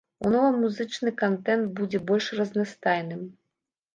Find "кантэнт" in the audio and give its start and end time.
1.23-1.69